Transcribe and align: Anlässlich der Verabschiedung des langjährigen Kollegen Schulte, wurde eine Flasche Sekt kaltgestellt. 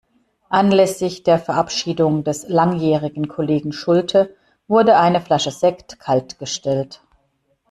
Anlässlich 0.49 1.21
der 1.21 1.37
Verabschiedung 1.37 2.23
des 2.23 2.49
langjährigen 2.49 3.27
Kollegen 3.27 3.71
Schulte, 3.71 4.35
wurde 4.67 4.97
eine 4.97 5.21
Flasche 5.21 5.51
Sekt 5.51 5.99
kaltgestellt. 5.99 7.03